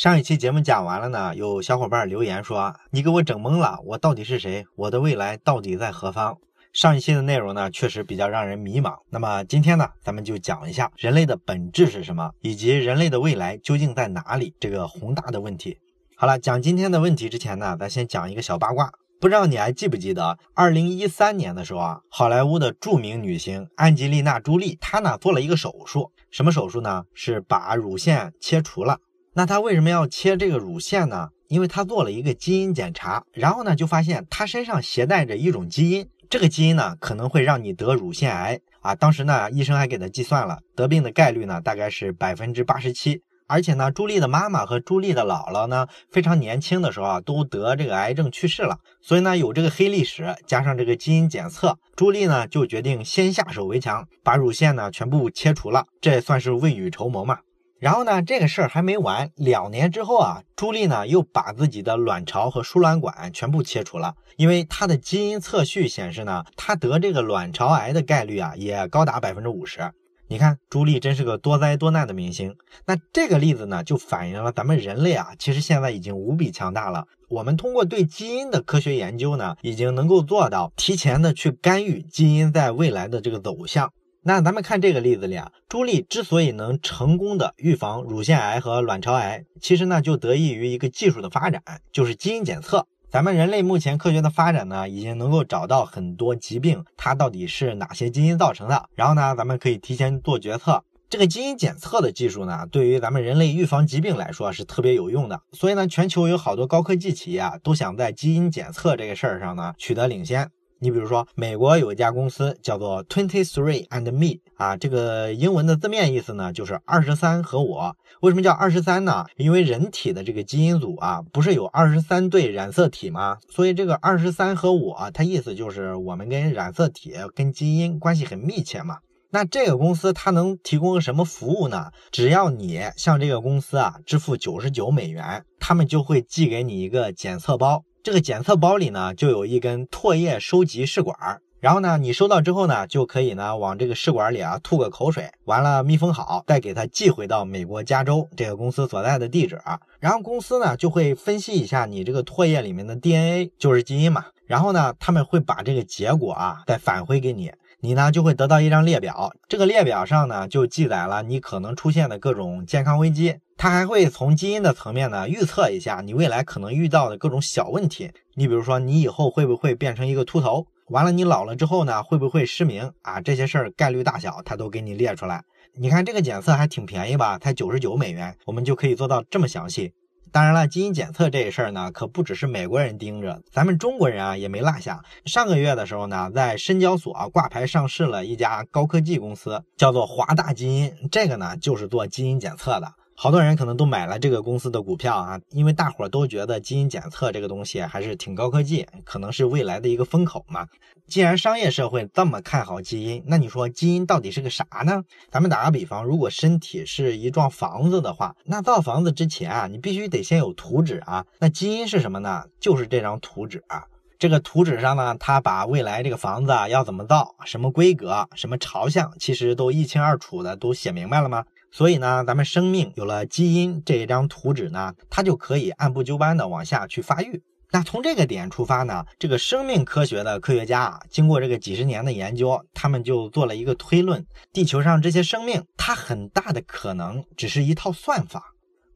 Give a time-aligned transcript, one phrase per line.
[0.00, 4.64] 上一期节目讲完了呢，有小伙伴留言说：“你给我整懵了，我到底是谁？
[4.74, 6.38] 我的未来到底在何方？”
[6.72, 8.94] 上一期的内容呢，确实比较让人迷茫。
[9.10, 15.76] 那么今天呢，咱们就讲一下人类的本质是什么，以及人类的未来究竟在哪里这个宏大的问题。
[16.16, 18.90] 好了，讲今天的问题之前呢，咱先讲一个小八卦。
[19.20, 27.04] 不知道你还记不记得，二零一三年的时候啊，好莱坞的著名女星安吉丽娜·朱莉，她呢做了一个手术，什么手术呢？
[27.12, 28.96] 是把乳腺切除了。
[29.34, 31.28] 那她为什么要切这个乳腺呢？
[31.48, 36.08] 因为她做了一个基因检查，然后呢就发现她身上携带着一种基因。
[36.28, 38.94] 这个基因呢，可能会让你得乳腺癌啊！
[38.94, 43.22] 当时呢，医生还给他计算了得病的概率呢，大概是百分之八十七。
[43.48, 48.78] 而且呢，朱莉的妈妈和朱莉的姥姥呢，非常年轻的时候啊，都得这个癌症去世了。
[49.02, 55.86] 所以呢，有这个黑历史，加上这个基因检测，朱莉呢就决定先下手为强，把乳腺呢全部切除了。
[56.00, 57.38] 这也算是未雨绸缪嘛。
[57.80, 59.30] 然后呢，这个事儿还没完。
[59.36, 69.90] 两年之后啊，朱莉呢又把自己的卵巢和输卵管全部切除了，因为她的基因测序显示呢，她得这个卵巢癌的概率啊也高达百分之五十。
[70.28, 72.54] 你看，朱莉真是个多灾多难的明星。
[72.84, 77.06] 那这个例子呢，就反映了咱们人类啊，其实现在已经无比强大了。
[77.30, 83.90] 我们通过对基因的科学研究呢，已经能够做到提前的去干预基因在未来的这个走向。
[84.22, 92.86] 那咱们看这个例子里啊，朱莉之所以能成功的预防乳腺癌和卵巢癌，其实呢就得益于一个技术的发展，就是基因检测。
[93.10, 98.90] 咱们人类目前科学的发展呢，已经能够找到很多疾病，它到底是哪些基因造成的。
[98.94, 100.84] 然后呢，咱们可以提前做决策。
[101.08, 105.40] 这个基因检测的技术呢，对于咱们人类预防疾病来说是特别有用的。
[105.50, 110.50] 所以呢，全球有好多高科技企业啊，都想在基因检测这个事儿上呢取得领先。
[110.82, 117.94] 你比如说，美国有一家公司叫做 Twenty Three and Me 啊，这个英文的字面意思呢就是二十三和我。
[118.22, 119.26] 为什么叫二十三呢？
[119.36, 123.36] 因为人体的这个基因组啊，不是有二十三对染色体吗？
[123.50, 128.98] 所以这个二十三和我，它意思就是我们跟染色体、跟基因关系很密切嘛。
[129.32, 131.90] 那这个公司它能提供什么服务呢？
[132.10, 137.84] 只要你向这个公司啊支付九十九美元，他们就会寄给你一个检测包。
[138.02, 149.60] 这个检测包里呢，就有一根唾液收集试管儿，然后呢，你收到之后呢，就可以呢往这个试管里啊吐个口水，完了密封好，再给它寄回到美国加州这个公司所在的地址，
[149.98, 157.52] 然后公司呢就会分析一下你这个唾液里面的 DNA，就是基因嘛，然后呢，他们会把这个结果啊再返回给你。
[157.82, 163.36] 你呢就会得到一张列表，这个列表上呢就记载了你可能出现的各种健康危机。
[163.56, 168.10] 它还会从基因的层面呢预测一下你未来可能遇到的各种小问题。
[168.34, 170.66] 你比如说，你以后会不会变成一个秃头？
[170.88, 173.20] 完了，你老了之后呢会不会失明啊？
[173.20, 175.42] 这些事儿概率大小，它都给你列出来。
[175.74, 177.38] 你看这个检测还挺便宜吧？
[177.38, 179.92] 才九十九美元，我们就可以做到这么详细。
[180.32, 185.02] 当然了，基因检测这事儿呢，可不只是美国人盯着，咱们中国人啊也没落下。
[185.24, 192.92] 上个月的时候呢，在深交所挂牌上市了一家高科技公司，叫做华大基因，这个呢就是做基因检测的。
[193.22, 200.66] 好多人可能都买了这个公司的股票啊，因为大伙都觉得基因检测这个东西还是挺高科技，可能是未来的一个风口嘛。
[201.06, 205.04] 既然商业社会这么看好基因，那你说基因到底是个啥呢？
[205.30, 211.26] 咱们打个比方，如果身体是一幢房子的话，那造房子之前啊，你必须得先有图纸啊。
[211.40, 212.44] 那基因是什么呢？
[212.58, 213.84] 就是这张图纸啊。
[214.18, 221.44] 这个图纸上呢，它把未来这个房子啊要怎么造，什么规格，什么朝向，其实都一清二楚的都写明白了吗？
[221.72, 227.42] 所以呢，咱们生命有了基因这一张图纸呢，它就可以按部就班的往下去发育。
[227.72, 238.42] 那从这个点出发呢，这个生命科学的科学家啊，经过这个几十年的研究，他们就做了一个推论：地球上这些生命，它很大的可能只是一套算法。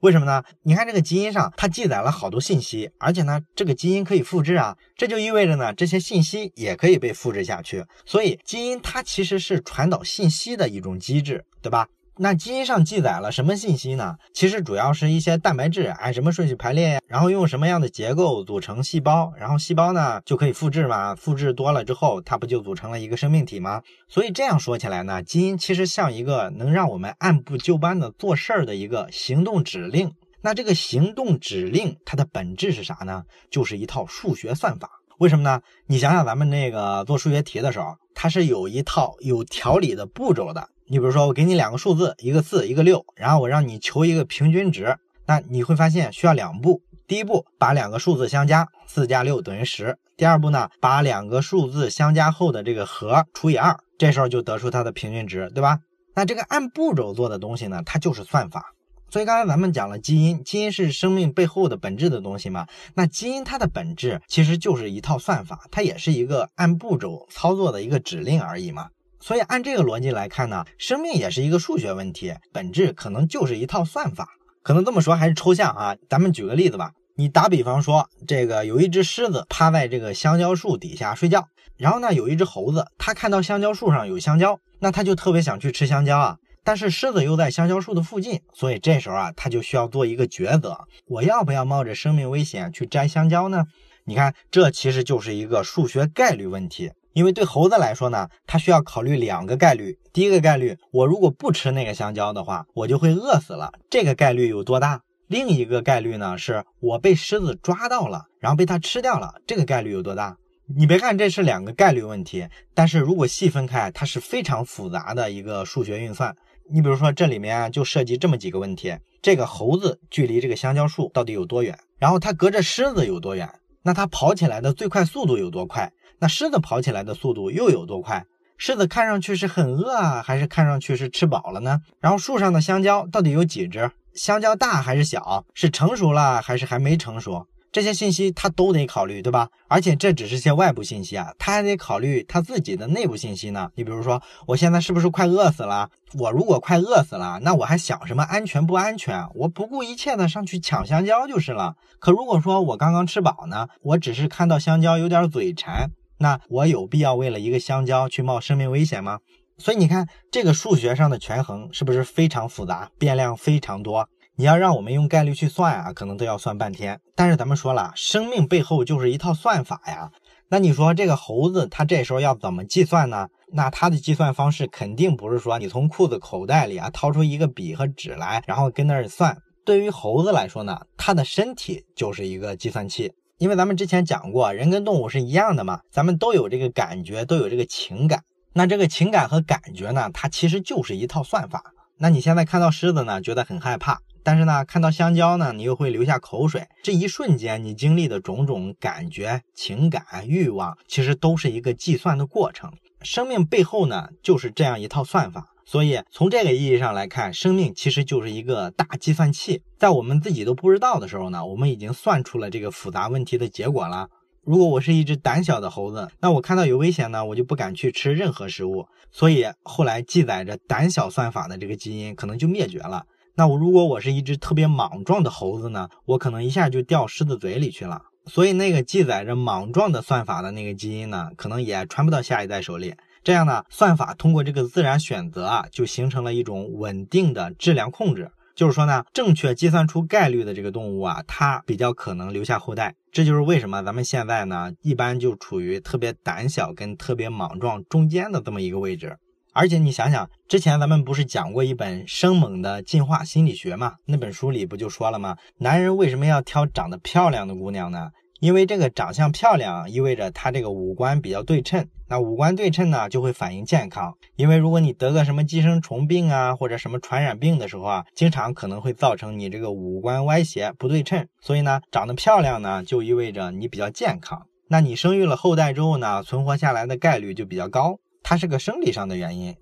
[0.01, 0.43] 为什么呢？
[0.65, 7.83] 你看这个基因上，它记载了好多信息，而且呢，这个基因可以复制啊，这就意味着呢，这些信息也可以被复制下去。
[8.05, 11.87] 所以，基因它其实是传导信息的一种机制，对吧？
[12.17, 14.15] 那基因上记载了什么信息呢？
[14.33, 21.17] 其实主要是一些蛋白质按什么顺序排列，然后用什么样的结构组成细胞，然后细胞呢就可以复制嘛？
[21.17, 23.83] 复制多了之后，它不就组成了一个生命体吗？
[24.09, 30.13] 所以这样说起来呢，基因其实像一个能让我们按部就班的做事儿的一个行动指令。
[30.43, 33.25] 那这个行动指令它的本质是啥呢？
[33.51, 34.89] 就是一套数学算法。
[35.19, 35.61] 为什么呢？
[35.87, 40.69] 你想想咱们那个做数学题的时候，它是有一套有条理的步骤的。
[40.87, 46.83] 你比如说，我给你两个数字，一个四，一个六，然后我让你求一个平均值，那你会发现需要两步。
[47.07, 49.97] 第一步，把两个数字相加，四加六等于十。
[50.17, 55.81] 第二步呢，把两个数字相加后的这个和除以二，这时候就得出它的平均值，对吧？
[56.15, 58.73] 那这个按步骤做的东西呢，它就是算法。
[59.11, 62.67] 所以刚才咱们讲了基因，基因是生命背后的本质的东西嘛？
[62.95, 68.89] 那基因它的本质其实就是一套算法，它也是一个按步骤操作的一个指令而已嘛。
[69.27, 74.29] 所以按这个逻辑来看呢，生命也是一个数学问题，本质可能就是一套算法。
[74.63, 76.91] 可能这么说还是抽象啊，咱们举个例子吧。
[77.17, 81.49] 你打比方说，这个有一只狮子趴在这个香蕉树底下睡觉，
[81.79, 86.37] 然后呢，有一只猴子，它看到香蕉树上有香蕉，那它就特别想去吃香蕉啊。
[86.63, 90.77] 但是狮子又在香蕉树的附近，所以这时候啊，它就需要做一个抉择：
[91.07, 93.65] 我要不要冒着生命危险去摘香蕉呢？
[94.05, 96.91] 你看，这其实就是一个数学概率问题。
[97.15, 99.99] 因为对猴子来说呢，它需要考虑两个概率。
[100.13, 105.01] 第一个概率，我如果不吃那个香蕉的话，我就会饿死了，这个概率有多大？
[105.29, 110.37] 另一个概率呢，是我被狮子抓到了，然后被它吃掉了，这个概率有多大？
[110.77, 116.35] 你别看这是两个概率问题，但是如果细分开，它是非常复杂的一个数学运算。
[116.71, 121.79] 你比如说这里面就涉及这么几个问题：这个猴子距离这个香蕉树到底有多远？
[121.99, 123.49] 然后它隔着狮子有多远？
[123.85, 125.93] 那它跑起来的最快速度有多快？
[126.19, 128.25] 那狮子跑起来的速度又有多快？
[128.57, 131.81] 狮子看上去是很饿啊，还是看上去是吃饱了呢？
[132.01, 133.91] 然后树上的香蕉到底有几只？
[134.15, 135.45] 香蕉大还是小？
[135.55, 137.47] 是成熟了还是还没成熟？
[137.75, 139.49] 这些信息他都得考虑，对吧？
[139.67, 143.69] 而且这只是些外部信息啊，他还得考虑他自己的内部信息呢。
[143.75, 145.91] 你比如说，我现在是不是快饿死了？
[146.21, 149.27] 我如果快饿死了，那我还想什么安全不安全？
[149.35, 151.75] 我不顾一切的上去抢香蕉就是了。
[151.99, 159.19] 可如果说我刚刚吃饱呢，我只是看到香蕉有点嘴馋，那我有必要为了一个香蕉去冒生命危险吗？
[159.59, 164.09] 所以你看，这个数学上的权衡是不是非常复杂，变量非常多？
[164.37, 167.01] 你要让我们用概率去算啊，可能都要算半天。
[167.15, 170.11] 但是咱们说了，生命背后就是一套算法呀。
[170.49, 173.29] 那你说这个猴子它这时候要怎么计算呢？
[173.53, 179.39] 那它的计算方式肯定不是说你从裤子口袋里啊掏出一个笔和纸来，然后跟那儿算。
[179.65, 183.13] 对于猴子来说呢，它的身体就是一个计算器。
[183.39, 188.23] 因为咱们之前讲过，人跟动物是一样的嘛，咱们都有这个感觉，都有这个情感。
[188.53, 191.63] 那这个情感和感觉呢，它其实就是一套算法。
[191.99, 194.01] 那你现在看到狮子呢，觉得很害怕。
[194.25, 196.67] 但是呢，看到香蕉呢，你又会流下口水。
[196.83, 202.73] 这一瞬间，你经历的种种感觉、情感、欲望，其实都是一个计算的过程。
[203.03, 205.51] 生命背后呢，就是这样一套算法。
[205.67, 209.63] 所以从这个意义上来看，生命其实就是一个大计算器。
[209.79, 214.09] 在我们自己都不知道的时候呢，我们已经算出了这个复杂问题的结果了。
[214.43, 218.87] 如果我是一只胆小的猴子，那我看到有危险呢，我就不敢去吃任何食物。
[219.11, 223.05] 所以后来记载着胆小算法的这个基因，可能就灭绝了。
[223.37, 225.89] 那我如果我是一只特别莽撞的猴子呢？
[226.05, 228.03] 我可能一下就掉狮子嘴里去了。
[228.27, 232.95] 所以那个记载着莽撞的算法的那个基因呢，可能也传不到下一代手里。
[233.25, 238.31] 这样呢，算法通过这个自然选择啊，就形成了一种稳定的质量控制。
[238.55, 242.95] 就是说呢，正确计算出概率的这个动物啊，它比较可能留下后代。
[243.11, 249.19] 这就是为什么咱们现在呢，一般就处于特别胆小跟特别莽撞中间的这么一个位置。
[249.55, 253.95] 而且你想想，之前咱们不是讲过一本生猛的进化心理学吗？
[254.07, 255.37] 那本书里不就说了吗？
[255.59, 258.11] 男人为什么要挑长得漂亮的姑娘呢？
[258.41, 261.87] 因为这个长相漂亮意味着他这个五官比较对称。
[262.09, 264.13] 那五官对称呢，就会反映健康。
[264.35, 271.27] 因为如果你得个什么寄生虫病啊，或者什么传染病的时候啊，经常可能会造成你这个五官歪斜不对称。
[271.41, 274.43] 所以呢，长得漂亮呢，就意味着你比较健康。
[274.69, 277.99] 那你生育了后代之后呢，存活下来的概率就比较高。
[278.25, 279.55] 它是个生理上的原因，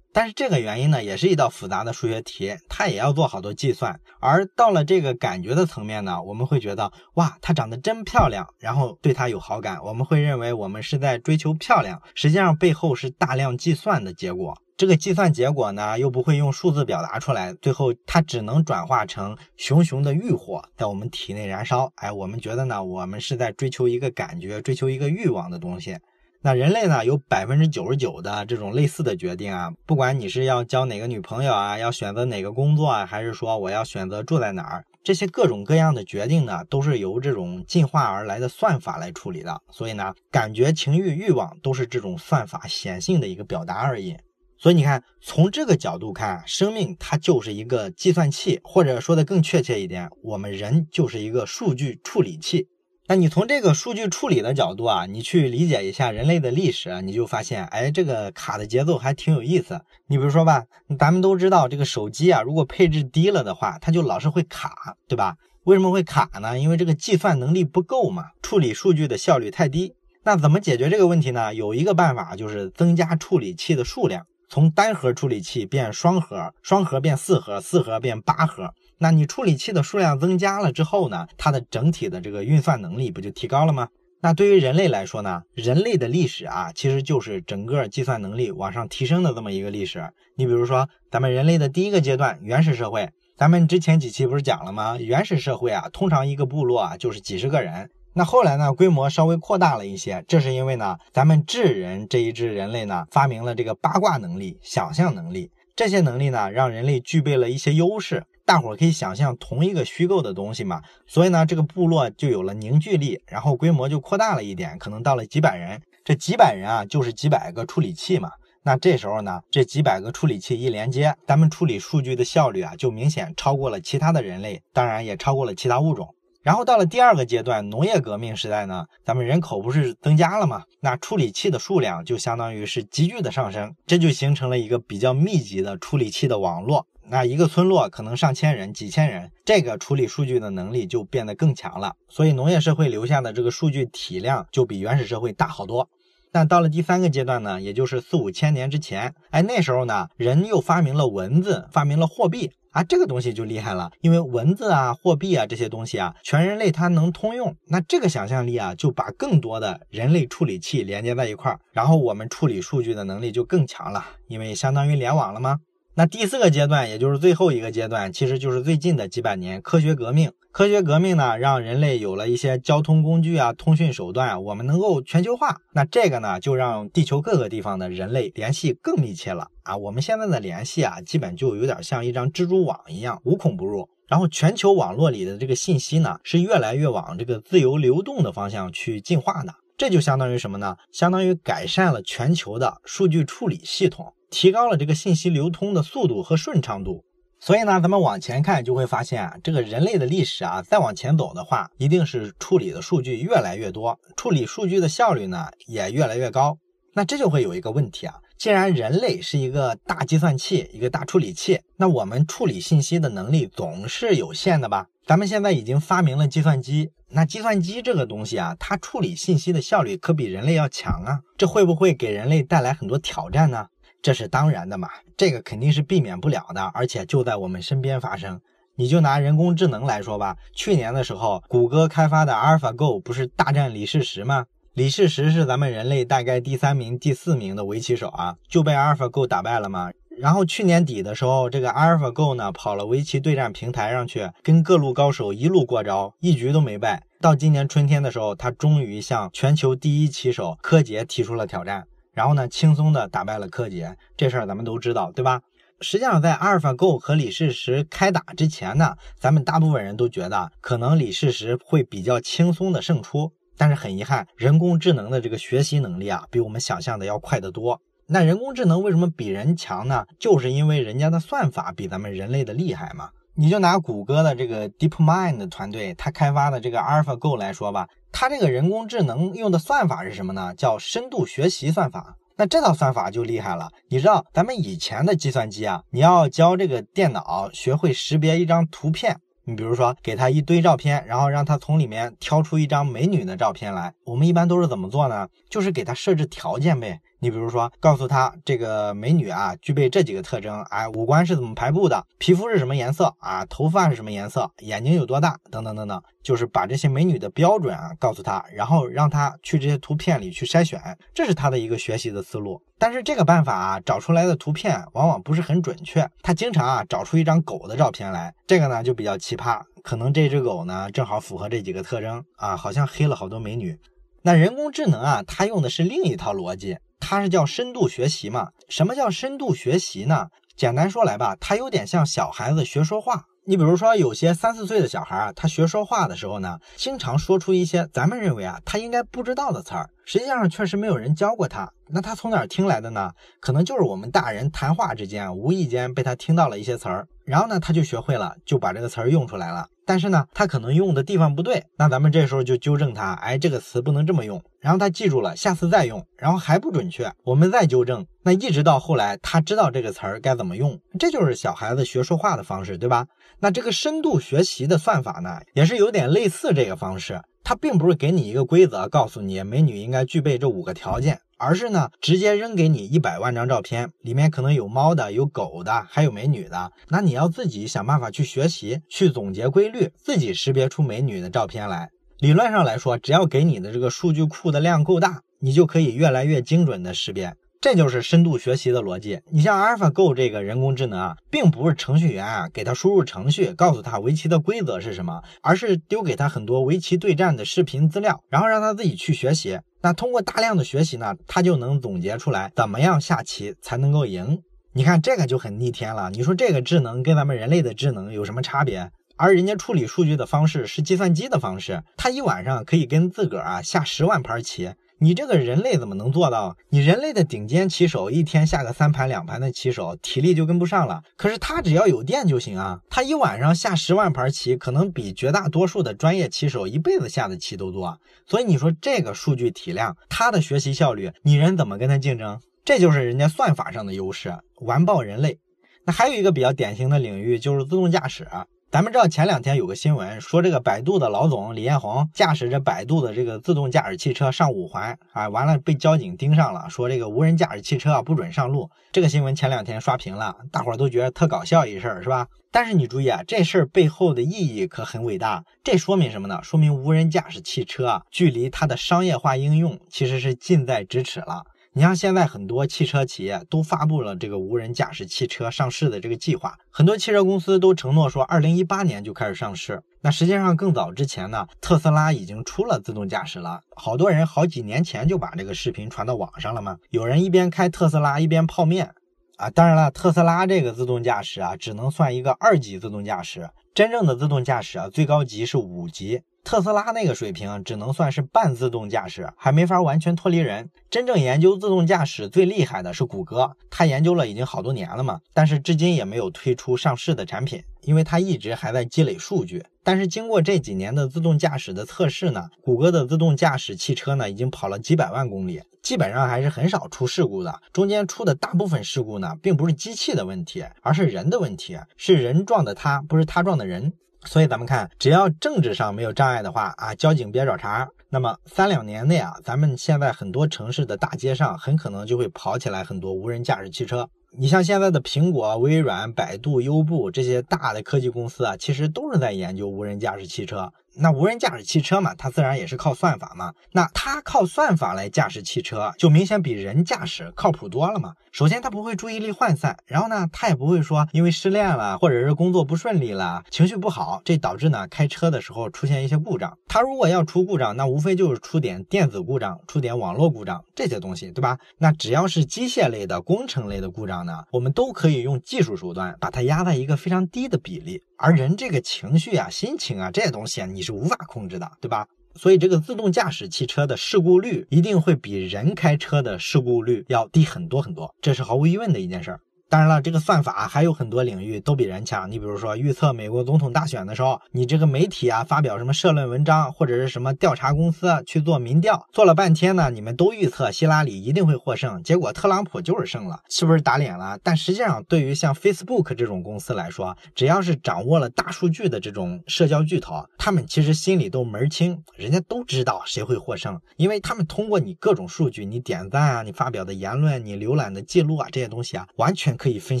[0.12, 3.98] 但是这个原因呢，也是一道复杂的数学题，它也要做好多计算。
[4.20, 9.82] 而到了这个感觉的层面呢，我们会觉得哇，她长得真漂亮，然后对她有好感。
[9.82, 14.54] 我们会认为我们是在追求漂亮，实际上背后是大量计算的结果。
[14.76, 21.90] 这个计算结果呢，又不会用数字表达出来，最后它只能转化成熊熊的欲火在我们体内燃烧。
[21.96, 25.96] 哎，我们觉得呢，我们是在追求一个感觉，追求一个欲望的东西。
[26.40, 39.60] 那人类呢，有百分之九十九的这种类似的决定啊，不管你是要交哪个女朋友啊，要选择哪个工作啊，还是说我要选择住在哪儿，这些各种各样的决定呢，都是由这种进化而来的算法来处理的。
[39.72, 44.16] 所以呢，感觉、情欲、欲望都是这种算法显性的一个表达而已。
[44.60, 52.68] 所以你看，从这个角度看，生命它就是一个计算器，或者说的更确切一点，我们人就是一个数据处理器。
[53.10, 59.80] 那你从这个数据处理的角度啊，你去理解一下人类的历史，你就发现，哎，这个卡的节奏还挺有意思。
[60.08, 60.64] 你比如说吧，
[60.98, 65.36] 咱们都知道这个手机啊，如果配置低了的话，它就老是会卡，对吧？
[65.64, 66.58] 为什么会卡呢？
[66.58, 69.94] 因为这个计算能力不够嘛，处理数据的效率太低。
[70.24, 71.54] 那怎么解决这个问题呢？
[71.54, 78.74] 有一个办法就是增加处理器的数量，从单核处理器变双核，双核变四核，四核变八核。
[78.98, 83.88] 那你处理器的数量增加了之后呢，它的整体的这个运算能力不就提高了吗？
[84.20, 90.10] 那对于人类来说呢，人类的历史啊，其实就是整个计算能力往上提升的这么一个历史。
[90.34, 94.96] 你比如说，咱们人类的第一个阶段原始社会，咱们之前几期不是讲了吗？
[94.98, 97.90] 原始社会啊，通常一个部落啊就是几十个人。
[98.14, 108.24] 那后来呢，规模稍微扩大了一些，这是因为呢，咱们智人这一支人类呢，发明了这个八卦能力、想象能力，这些能力呢，让人类具备了一些优势。
[108.48, 115.78] 大伙儿可以想象同一个虚构的东西嘛，所以呢，这个部落就有了凝聚力，然后规模就扩大了一点，可能到了几百人。
[116.02, 118.30] 这几百人啊，就是几百个处理器嘛。
[118.62, 126.08] 那这时候呢，这几百个处理器一连接，咱们处理数据的效率啊，就明显超过了其他的人类，当然也超过了其他物种。
[126.42, 130.62] 然后到了第二个阶段，农业革命时代呢，咱们人口不是增加了吗？
[130.80, 136.86] 那处理器的数量就相当于是急剧的上升，这就形成了一个比较密集的处理器的网络。
[137.10, 141.94] 那一个村落可能上千人、几千人，这个处理数据的能力就变得更强了。
[142.08, 145.88] 所以农业社会留下的这个数据体量就比原始社会大好多。
[146.30, 157.56] 但到了第三个阶段呢，也就是四五千年之前，哎，那时候呢，人又发明了文字，发明了货币啊，这个东西就厉害了，因为文字啊、货币啊这些东西啊，全人类它能通用。
[157.68, 165.60] 那这个想象力啊，就把更多的人类处理器连接在一块儿，然后我们处理数据的能力就更强了，因为相当于联网了吗？
[165.98, 170.30] 那第四个阶段，也就是最后一个阶段，其实就是最近的几百年科学革命。
[170.52, 175.56] 科学革命呢，让人类有了一些交通工具啊、通讯手段，我们能够全球化。
[175.72, 179.76] 那这个呢，就让地球各个地方的人类联系更密切了啊。
[179.76, 183.88] 我们现在的联系啊，基本就有点像一张蜘蛛网一样，无孔不入。
[184.06, 189.52] 然后全球网络里的这个信息呢，是越来越往这个自由流动的方向去进化的。
[189.76, 190.76] 这就相当于什么呢？
[190.92, 194.12] 相当于改善了全球的数据处理系统。
[194.30, 197.04] 提高了这个信息流通的速度和顺畅度，
[197.40, 206.58] 所以呢，咱们往前看就会发现啊，这个人类的历史啊，再往前走的话，一定是处理的数据越来越多，处理数据的效率呢也越来越高。
[206.94, 214.88] 那这就会有一个问题啊，既然人类是一个大计算器，一个大处理器，那我们处理信息的能力总是有限的吧？
[215.06, 223.68] 咱们现在已经发明了计算机，那计算机这个东西啊，它处理信息的效率可比人类要强啊，这会不会给人类带来很多挑战呢？
[224.00, 228.40] 这是当然的嘛，这个肯定是避免不了的，而且就在我们身边发生。
[228.76, 234.46] 你就拿人工智能来说吧，去年的时候，谷歌开发的阿尔法 Go 不是大战李世石吗？
[234.74, 239.90] 李世石是咱们人类大概第三名、第四名的围棋手啊，就被阿尔法 Go 打败了吗？
[240.16, 247.02] 然后去年底的时候，这个阿尔法 Go 呢跑了围棋对战平台上去，跟各路高手一路过招，一局都没败。
[247.20, 251.88] 到今年春天的时候，他终于向全球第一棋手柯洁提出了挑战。
[252.18, 255.40] 然后呢，轻松的打败了柯洁，这事儿咱们都知道，对吧？
[255.80, 263.30] 实际上，在阿尔法 Go 和李世石开打之前呢，咱们大部分人都觉得可能李世石会比较轻松的胜出。
[263.56, 267.80] 但是很遗憾，人工智能的这个学习能力啊，比我们想象的要快得多。
[268.08, 270.04] 那人工智能为什么比人强呢？
[270.18, 273.10] 就是因为人家的算法比咱们人类的厉害嘛。
[273.40, 280.52] 你就拿谷歌的这个 DeepMind 团队，他开发的这个 AlphaGo 来说吧，它这个人工智能用的算法是什么呢？
[280.56, 282.16] 叫深度学习算法。
[282.36, 283.70] 那这套算法就厉害了。
[283.90, 295.28] 你知道咱们以前的计算机啊，你要教这个电脑学会识别一张图片，你比如说给它一堆照片，然后让它从里面挑出一张美女的照片来，我们一般都是怎么做呢？
[295.48, 296.98] 就是给它设置条件呗。
[297.20, 310.80] 你比如说，告诉他这个美女啊，具备这几个特征，哎，五官是怎么排布的，皮肤是什么颜色啊，头发是什么颜色，眼睛有多大，等等等等，就是把这些美女的标准啊告诉他，然后让他去这些图片里去筛选，
[311.12, 312.62] 这是他的一个学习的思路。
[312.78, 323.76] 但是这个办法啊，找出来的图片往往不是很准确，他经常啊找出一张狗的照片来，这个呢就比较奇葩，可能这只狗呢正好符合这几个特征啊，好像黑了好多美女。
[324.22, 326.76] 那人工智能啊，它用的是另一套逻辑。
[327.10, 328.50] 它是叫深度学习嘛？
[328.68, 330.26] 什么叫深度学习呢？
[330.54, 333.24] 简单说来吧，它有点像小孩子学说话。
[333.46, 341.70] 你比如说，有些三四岁的小孩啊，他学说话的时候呢，经常说出一些咱们认为啊他应该不知道的词儿，实际上确实没有人教过他。
[341.90, 343.12] 那他从哪儿听来的呢？
[343.40, 349.68] 可能就是我们大人谈话之间，无意间被他听到了一些词儿，然后呢他就学会了，就把这个词儿用出来了。
[349.84, 354.42] 但是呢，他可能用的地方不对，那咱们这时候就纠正他，哎，这个词不能这么用。
[354.60, 358.06] 然后他记住了，下次再用，然后还不准确，我们再纠正。
[358.22, 363.06] 那一直到后来，他知道这个词儿该怎么用，这就是小孩子学说话的方式，对吧？
[363.40, 367.20] 那这个深度学习的算法呢，也是有点类似这个方式。
[367.48, 376.70] 它并不是给你一个规则，告诉你美女应该具备这五个条件，而是呢直接扔给你一百万张照片，里面可能有猫的、有狗的，还有美女的。
[376.90, 381.88] 那你要自己想办法去学习，去总结规律，自己识别出美女的照片来。
[382.18, 387.32] 理论上来说，只要给你的这个数据库的量够大，你就可以越来越精准的识别。
[387.60, 389.20] 这就是深度学习的逻辑。
[389.32, 399.58] 你像 AlphaGo 这个人工智能啊，并不是程序员啊给他输入程序，告诉他围棋的规则是什么，而是丢给他很多围棋对战的视频资料，然后让他自己去学习。
[399.82, 404.40] 那通过大量的学习呢，他就能总结出来怎么样下棋才能够赢。
[404.74, 406.10] 你看这个就很逆天了。
[406.10, 408.88] 你说这个智能跟咱们人类的智能有什么差别？
[409.16, 414.70] 而人家处理数据的方式是计算机的方式，他一晚上可以跟自个儿啊下十万盘棋。
[415.00, 416.56] 你这个人类怎么能做到？
[416.70, 421.02] 你人类的顶尖棋手一天下个三盘两盘的棋手，体力就跟不上了。
[421.16, 422.80] 可是他只要有电就行啊！
[422.90, 427.96] 他一晚上下十万盘棋，可能比绝大多数的专业棋手一辈子下的棋都多。
[428.26, 432.40] 所以你说这个数据体量，他的学习效率，你人怎么跟他竞争？
[432.64, 435.38] 这就是人家算法上的优势，完爆人类。
[435.86, 438.26] 那还有一个比较典型的领域就是自动驾驶。
[438.70, 448.68] 咱们知道前两天有个新闻说，这个百度的老总李彦宏驾驶着百度的这个自动驾驶汽车上五环，啊，完了被交警盯上了，说这个无人驾驶汽车啊不准上路。
[448.92, 452.26] 这个新闻前两天刷屏了，大伙儿都觉得特搞笑一事儿，是吧？
[452.52, 455.44] 但是你注意啊，这事儿背后的意义可很伟大。
[455.64, 456.40] 这说明什么呢？
[456.42, 461.44] 说明无人驾驶汽车啊，距离它的商业化应用其实是近在咫尺了。
[461.78, 469.80] 你像现在很多汽车企业都发布了这个无人驾驶汽车上市的这个计划，很多汽车公司都承诺说，二零一八年就开始上市。
[470.00, 476.78] 那实际上更早之前呢，特斯拉已经出了自动驾驶了，好多人好几年前就把这个视频传到网上了嘛。
[476.90, 478.92] 有人一边开特斯拉一边泡面
[479.36, 486.22] 啊，当然了，特斯拉这个自动驾驶啊，只能算一个二级自动驾驶，真正的自动驾驶啊，最高级是五级。
[486.44, 490.70] 特斯拉那个水平只能算是半自动驾驶，还没法完全脱离人。
[490.88, 499.62] 真正研究自动驾驶最厉害的是谷歌，他研究了已经好多年了嘛，但是至今也没有推出上市的产品，因为他一直还在积累数据。
[499.82, 507.60] 但是经过这几年的自动驾驶的测试呢，谷歌的自动驾驶汽车呢已经跑了几百万公里，基本上还是很少出事故的。
[507.74, 513.92] 中间出的大部分事故呢，并不是机器的问题，而是人的问题，是人撞的他，不是他撞的人。
[514.24, 517.88] 所以咱们看，只要政治上没有障碍的话啊，交警别找茬。
[518.10, 524.08] 那么三两年内啊，咱们现在很多城市的大街上很可能就会跑起来很多无人驾驶汽车。
[524.30, 530.72] 你像现在的苹果、微软、百度、优步这些大的科技公司啊，其实都是在研究无人驾驶汽车。
[531.00, 533.52] 那无人驾驶汽车嘛，它自然也是靠算法嘛。
[533.72, 538.14] 那它靠算法来驾驶汽车，就明显比人驾驶靠谱多了嘛。
[538.32, 546.56] 首先，它不会注意力涣散，然后呢，它也不会说因为失恋了，或者是工作不顺利了，情绪不好，这导致呢开车的时候出现一些故障。
[546.68, 551.58] 它如果要出故障，那无非就是出点电子故障，出点网络故障这些东西，对吧？
[551.78, 558.02] 那只要是机械类的、工程类的故障呢，我们都可以用技术手段把它压在一个非常低的比例。
[558.20, 562.08] 而人这个情绪啊、心情啊这些东西啊，你是无法控制的，对吧？
[562.34, 569.40] 所以这个自动驾驶汽车的事故率一定会比人开车的事故率要低很多很多，这是毫无疑问的一件事儿。
[569.70, 572.30] 当然了，这个算法还有很多领域都比人强。
[572.30, 584.38] 你比如说，预测美国总统大选的时候，你这个媒体啊发表什么社论文章，或者是什么调查公司去做民调，做了半天呢，你们都预测希拉里一定会获胜，结果特朗普就是胜了，是不是打脸了？
[584.42, 599.57] 但实际上，对于像 Facebook 这种公司来说，只要是掌握了大数据的这种社交巨头，他们其实心里都门儿清，人家都知道谁会获胜，因为他们通过你各种数据，你点赞啊，你发表的言论，你浏览的记录啊，这些东西啊，完全。
[599.58, 600.00] 可以分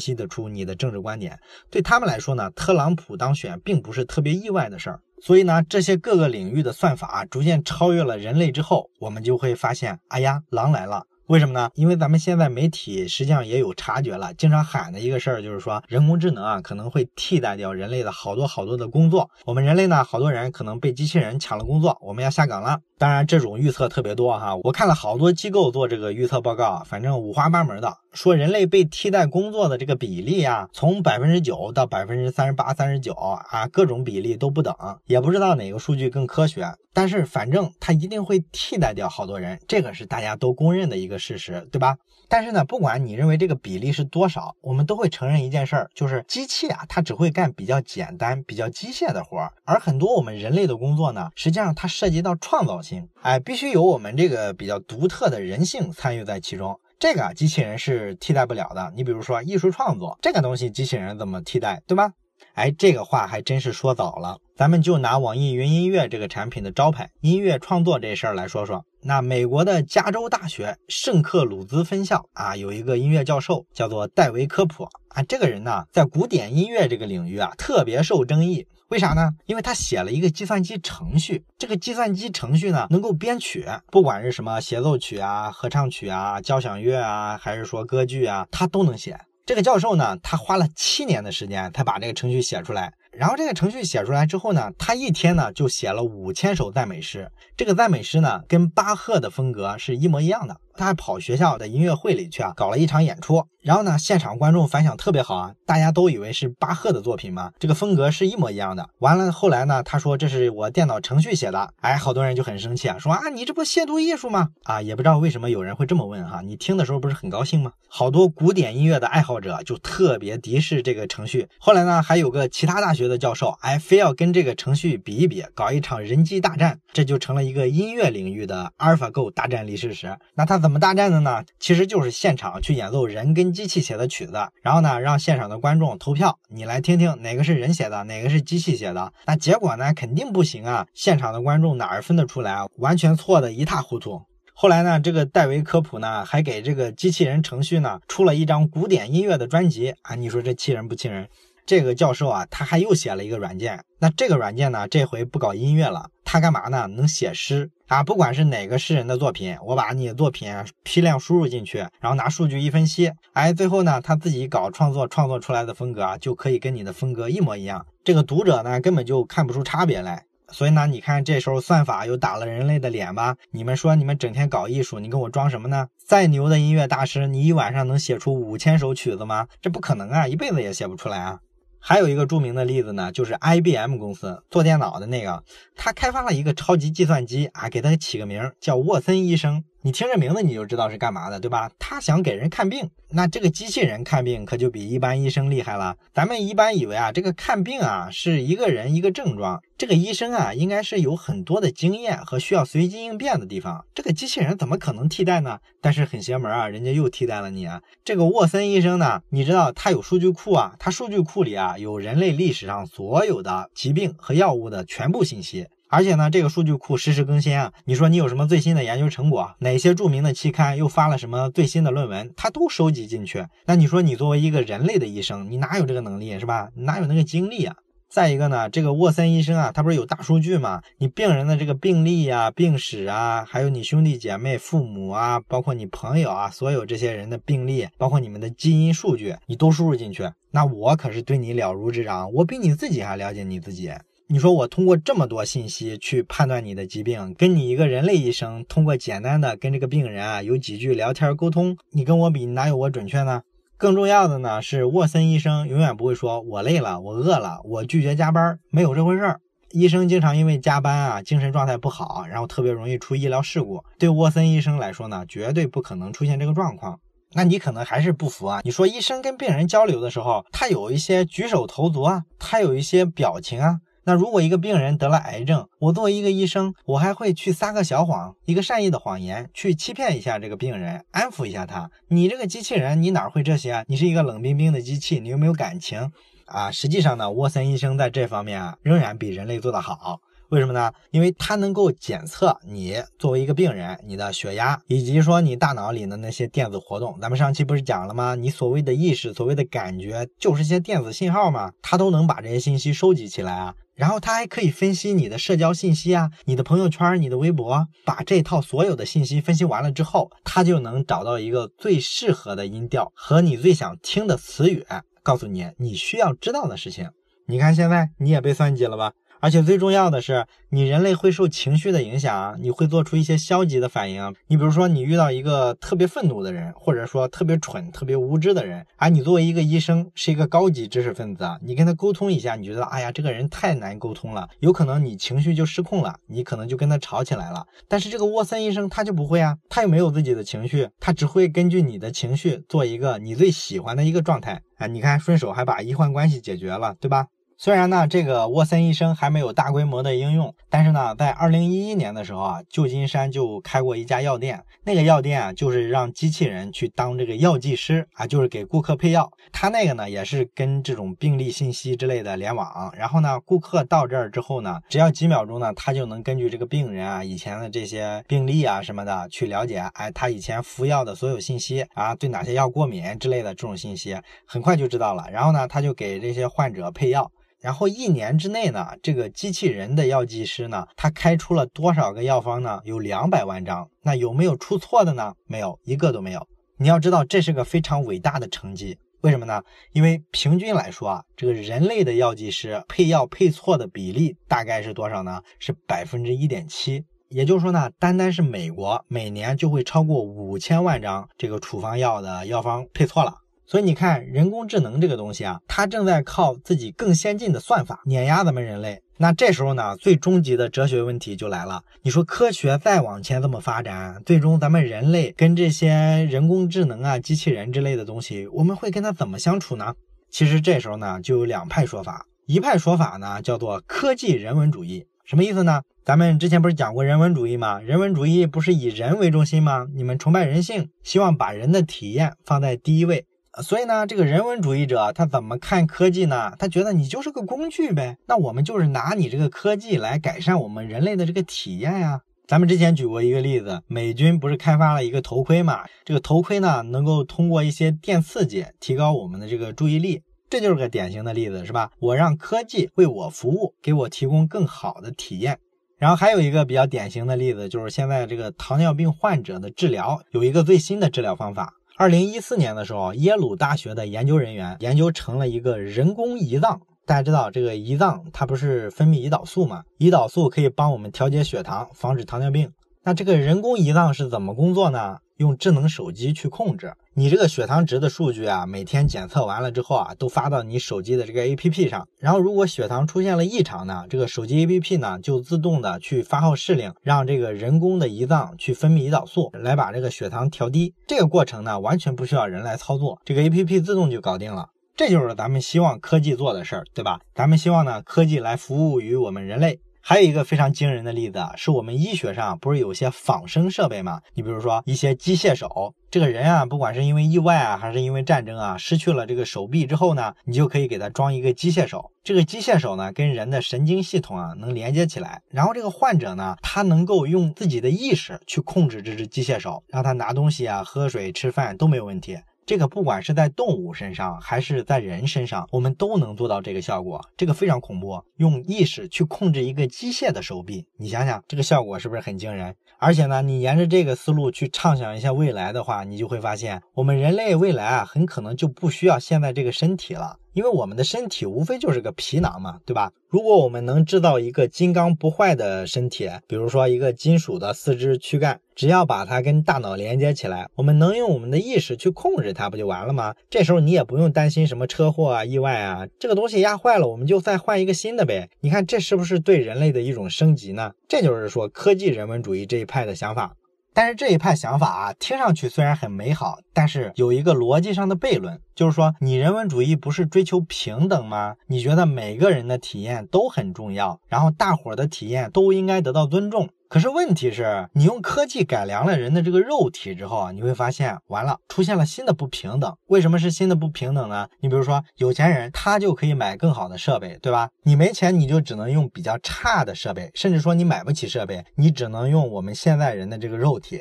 [0.00, 5.00] 析得出你的政治观点，对他们来说呢，特朗普当选并不是特别意外的事儿。
[5.20, 11.02] 所以呢，这些各个领域的算法逐渐超越了人类之后，我们就会发现，哎呀，狼来了。
[11.28, 11.70] 为什么呢？
[11.74, 19.28] 因为咱们现在媒体实际上也有察觉了，经常喊的一个事儿就是说，人工智能啊可能会替代掉人类的好多好多的工作。
[19.44, 22.80] 我们人类呢，好多人可能被机器人抢了工作，我们要下岗了。
[22.96, 34.74] 当然，这种预测特别多哈，我看了好多机构做这个预测报告，反正五花八门的，说人类被替代工作的这个比例啊，从百分之九到百分之三十八、三十九啊，各种比例都不等，
[35.06, 36.66] 也不知道哪个数据更科学。
[36.92, 41.96] 但是反正它一定会替代掉好多人，这个是大家都公认的一个事实，对吧？
[42.30, 58.92] 但是呢，不管你认为这个比例是多少，我们都会承认一件事儿，就是机器啊，它只会干比较简单、比较机械的活儿，而很多我们人类的工作呢，实际上它涉及到创造性，哎，必须有我们这个比较独特的人性参与在其中，这个机器人是替代不了的。
[58.94, 62.12] 你比如说艺术创作这个东西，机器人怎么替代，对吧？
[62.52, 64.38] 哎，这个话还真是说早了。
[64.58, 68.84] 咱们就拿网易云音乐这个产品的招牌音乐创作这事儿来说说。
[69.02, 78.66] 那美国的加州大学圣克鲁兹分校啊，有一个音乐教授叫做戴维科普啊，这个人呢，在古典音乐这个领域啊，特别受争议。
[78.88, 79.30] 为啥呢？
[79.46, 89.16] 因为他写了一个计算机程序，这个计算机程序呢，能够编曲，不管是什么协奏曲啊、合唱曲啊、交响乐啊，还是说歌剧啊，他都能写。
[89.46, 92.92] 这个教授呢，他花了七年的时间才把这个程序写出来。
[93.12, 97.30] 然后这个程序写出来之后呢，他一天呢就写了五千首赞美诗。
[97.56, 100.56] 这个赞美诗呢，跟巴赫的风格是一模一样的。
[100.74, 103.44] 他还跑学校的音乐会里去啊，搞了一场演出。
[103.62, 108.88] 然后呢，现场观众反响特别好啊，大家都以为是巴赫的作品嘛，这个风格是一模一样的。
[109.00, 114.50] 完了后来呢，他说这是我电脑程序写的，哎，好多人就很生气啊，说啊你这不亵渎艺术吗？
[114.62, 117.72] 啊，也不知道为什么有人会这么问哈，你听的时候不是很高兴吗？
[117.88, 121.48] 好多古典音乐的爱好者就特别敌视这个程序。
[121.58, 130.18] 后来呢，还有个其他大学的教授，哎，非要跟这个程序比一比，搞一场人机大战，这就成了一个音乐领域的阿尔法狗大战历史时。
[130.34, 131.44] 那他怎么大战的呢？
[131.60, 134.32] 其实就是现场去演奏人跟机器写的曲子。
[134.62, 139.12] 然后呢，让现场的观众投票，你来听听哪个是人写的，哪个是机器写的。
[139.26, 140.86] 那结果呢，肯定不行啊！
[140.94, 142.66] 现场的观众哪儿分得出来啊？
[142.76, 144.22] 完全错的一塌糊涂。
[144.54, 150.14] 后来呢，这个戴维科普呢，还给这个机器人程序呢出了一张古典音乐的专辑啊！
[150.16, 151.28] 你说这气人不气人？
[151.68, 153.84] 这个教授啊，他还又写了一个软件。
[153.98, 156.86] 那这个软件呢，这回不搞音乐了，他干嘛呢？
[156.86, 158.02] 能写诗啊！
[158.02, 160.50] 不管是哪个诗人的作品，我把你的作品
[160.82, 167.84] 批量输入进去，然后拿数据一分析，哎，最后呢，他自己搞创作，创作出来的风格啊，就可以跟你的风格一模一样。
[168.02, 170.24] 这个读者呢，根本就看不出差别来。
[170.50, 173.36] 所以呢，你看这时候算法又打了人类的脸吧？
[173.50, 175.88] 你们说你们整天搞艺术，你跟我装什么呢？
[176.02, 179.46] 再牛的音乐大师，你一晚上能写出五千首曲子吗？
[179.60, 181.40] 这不可能啊，一辈子也写不出来啊！
[181.80, 185.42] 还有一个著名的例子呢，就是 IBM 公司做电脑的那个，
[185.74, 189.64] 他开发了一个超级计算机啊，给他起个名叫沃森医生。
[189.82, 191.70] 你听这名字你就知道是干嘛的，对吧？
[191.78, 195.96] 他想给人看病，那这个机器人看病可就比一般医生厉害了。
[196.12, 203.84] 咱们一般以为啊，这个看病啊是一个人一个症状，这个医生啊应该是有很多的经验和需要随机应变的地方。
[203.94, 205.60] 这个机器人怎么可能替代呢？
[205.80, 207.80] 但是很邪门啊，人家又替代了你啊。
[208.04, 215.68] 这个沃森医生呢，你知道他有数据库啊，他数据库里啊有人类历史上所有的疾病和药物的全部信息。
[215.88, 217.72] 而且呢，这个数据库实时更新啊。
[217.84, 219.54] 你说你有什么最新的研究成果？
[219.60, 222.32] 哪些著名的期刊又发了什么最新的论文？
[222.36, 223.46] 它都收集进去。
[223.66, 226.68] 那你说你作为一个人类的医生，你哪有这个能力是吧？
[226.74, 227.76] 哪有那个精力啊？
[228.10, 230.80] 再一个呢，这个沃森医生啊，他不是有大数据吗？
[230.96, 240.26] 你病人的这个病历啊、病史啊，还有你兄弟姐妹、父母啊，包括你朋友啊，所有这些人的病历，包括你们的基因数据，你都输入进去。
[240.50, 243.92] 那我可是对你了如指掌，我比你自己还了解你自己。
[244.30, 253.40] 你说我通过这么多信息去判断你的疾病，跟你一个人类医生通过简单的跟这个病人啊有几句聊天沟通，你跟我比哪有我准确呢？
[253.78, 259.40] 更重要的呢是沃森医生永远不会说我累了，我饿了，我拒绝加班，没有这回事儿。
[259.70, 263.82] 医生经常因为加班啊精神状态不好，然后特别容易出医疗事故。
[263.98, 267.00] 对沃森医生来说呢，绝对不可能出现这个状况。
[267.32, 268.60] 那你可能还是不服啊？
[268.62, 273.78] 你说医生跟病人交流的时候，他有一些举手投足啊，他有一些表情啊。
[274.08, 281.90] 那如果一个病人得了癌症，我作为一个医生，我还会去撒个小谎，一个善意的谎言，去欺骗一下这个病人，安抚一下他。
[282.08, 283.84] 你这个机器人，你哪会这些啊？
[283.86, 286.10] 你是一个冷冰冰的机器，你又没有感情
[286.46, 286.70] 啊？
[286.70, 290.22] 实际上呢，沃森医生在这方面啊，仍然比人类做得好。
[290.50, 290.90] 为什么呢？
[291.10, 297.18] 因为它能够检测你作为一个病人，你的血压，以及说你大脑里的那些电子活动。
[297.20, 298.34] 咱们上期不是讲了吗？
[298.34, 303.74] 你所谓的意识，所谓的感觉，就是些电子信号嘛，它都能把这些信息收集起来啊。
[303.94, 314.86] 然后它还可以分析你的社交信息啊，你的朋友圈、你的微博，把这套所有的信息分析完了之后，它就能找到一个最适合的音调和你最想听的词语，
[315.22, 317.10] 告诉你你需要知道的事情。
[317.48, 319.12] 你看现在你也被算计了吧？
[319.40, 324.34] 而且最重要的是，你人类会受情绪的影响，你会做出一些消极的反应。
[324.48, 337.64] 你比如说，你遇到一个特别愤怒的人，或者说特别蠢、特别无知的人，而你作为一个医生，是一个高级知识分子，你跟他沟通一下，你觉得，哎呀，这个人太难沟通了，有可能你情绪就失控了，你可能就跟他吵起来了。
[337.86, 344.62] 但是这个沃森医生他就不会啊，他又没有自己的情绪，他只会根据你的情绪做一个你最喜欢的一个状态。
[344.76, 347.26] 哎，你看，顺手还把医患关系解决了，对吧？
[347.60, 359.28] 虽然呢，这个沃森医生还没有大规模的应用，但是呢，在二零一一年的时候啊，旧金山就开过一家药店，那个药店啊，就是让机器人去当这个药剂师啊，就是给顾客配药。
[359.50, 374.16] 他那个呢，也是跟这种病历信息之类的联网，然后呢，顾客到这儿之后呢，只要几秒钟呢，他就能根据这个病人啊以前的这些病历啊什么的去了解，哎，他以前服药的所有信息啊，对哪些药过敏之类的这种信息，
[374.46, 375.26] 很快就知道了。
[375.32, 377.28] 然后呢，他就给这些患者配药。
[377.60, 382.80] 然后一年之内呢，这个机器人的药剂师呢，他开出了多少个药方呢？
[382.84, 383.88] 有两百万张。
[384.02, 385.34] 那有没有出错的呢？
[385.46, 386.46] 没有，一个都没有。
[386.76, 388.96] 你要知道，这是个非常伟大的成绩。
[389.22, 389.60] 为什么呢？
[389.92, 395.40] 因为平均来说啊，这个人类的药剂师配药配错的比例大概是多少呢？
[395.58, 397.04] 是百分之一点七。
[397.28, 403.34] 也就是说呢，单单是美国每年就会超过五千万张这个处方药的药方配错了。
[403.70, 409.02] 所以你看，人工智能这个东西啊，它正在靠自己更先进的算法碾压咱们人类。
[409.18, 411.82] 那这时候呢，最终极的哲学问题就来了。
[412.00, 415.90] 你说科学再往前这么发展，最终咱们人类跟这些
[416.30, 419.92] 人工智能啊、机器人之类的东西，我们会跟它怎么相处呢？
[420.30, 422.24] 其实这时候呢，就有两派说法。
[422.46, 425.82] 一派说法呢，叫做科技人文主义，什么意思呢？
[426.06, 427.80] 咱们之前不是讲过人文主义吗？
[427.80, 429.86] 人文主义不是以人为中心吗？
[429.94, 433.26] 你们崇拜人性，希望把人的体验放在第一位。
[433.62, 436.52] 所以呢，这个人文主义者他怎么看科技呢？
[436.58, 438.16] 他觉得你就是个工具呗。
[438.26, 442.20] 那我们就是拿你这个科技来改善我们人类的这个体验呀。
[442.46, 445.84] 咱们之前举过一个例子，美军不是开发了一个头盔嘛？
[446.04, 451.90] 这个头盔呢，能够通过一些电刺激提高我们的这个注意力，这就是个典型的例子，是吧？
[451.98, 455.58] 我让科技为我服务，给我提供更好的体验。
[455.98, 461.74] 然后还有一个比较典型的例子，就是现在这个糖尿病患者的治疗有一个最新的治疗方法。
[462.00, 466.80] 二零一四年的时候，耶鲁大学的研究人员研究成了一个人工胰脏。
[467.04, 469.82] 大家知道这个胰脏它不是分泌胰岛素吗？
[469.98, 472.70] 胰岛素可以帮我们调节血糖，防止糖尿病。
[473.02, 475.16] 那这个人工胰脏是怎么工作呢？
[475.38, 482.08] 用智能手机去控制你这个血糖值的数据啊，每天检测完了之后啊，都发到你手机的这个 APP 上。
[482.18, 490.92] 然后如果血糖出现了异常呢，这个手机 APP 呢就自动的去发号施令，让这个人工的胰脏去分泌胰岛素，来把这个血糖调低。
[491.06, 494.70] 这个过程呢，完全不需要人来操作，这个 APP 自动就搞定了。
[494.96, 497.20] 这就是咱们希望科技做的事儿，对吧？
[497.32, 499.78] 咱们希望呢，科技来服务于我们人类。
[500.08, 504.22] 还有一个非常惊人的例子啊，是我们医学上不是有些仿生设备吗？
[504.32, 512.10] 你比如说一些机械手，这个人啊，不管是因为意外啊，还是因为战争啊，失去了这个手臂之后呢，你就可以给他装一个机械手。
[512.24, 522.38] 这个机械手呢，跟人的神经系统啊能连接起来，然后这个患者呢，他能够用自己的意识去控制这只机械手，让他拿东西啊、喝水、吃饭都没有问题。
[522.68, 527.18] 这个不管是在动物身上还是在人身上，我们都能做到这个效果。
[527.34, 532.74] 这个非常恐怖，用意识去控制一个机械的手臂，你想想这个效果是不是很惊人？
[532.98, 540.36] 而且呢，你沿着这个思路去畅想一下未来的话，你就会发现，我们人类未来啊，很可能就不需要现在这个身体了。
[540.58, 543.12] 因为我们的身体无非就是个皮囊嘛，对吧？
[543.28, 553.36] 如果我们能制造一个金刚不坏的身体，比如说一个金属的四肢躯干，只要把它跟大脑连接起来，我们能用我们的意识去控制它，不就完了吗？
[553.48, 558.50] 这时候你也不用担心什么车祸啊、意外啊，这个东西压坏了，我们就再换一个新的呗。
[558.58, 560.90] 你看这是不是对人类的一种升级呢？
[561.06, 563.54] 这就是说科技人文主义这一派的想法。
[563.94, 571.56] 但是这一派想法啊，听上去虽然很美好，但是有一个逻辑上的悖论，就是说你人文主义不是追求平等吗？
[571.66, 576.68] 你觉得每个人的体验都很重要，然后大伙儿的体验都应该得到尊重。
[576.88, 582.96] 可是问题是，你用科技改良了人的这个肉体之后啊，你会发现完了，出现了新的不平等。
[583.08, 584.48] 为什么是新的不平等呢？
[584.60, 587.68] 你比如说，有钱人他就可以买更好的设备，对吧？
[587.82, 594.00] 你没钱，你就只能用比较差的设备，甚至说你买不起设备，你只能用我们现在人的这个肉体。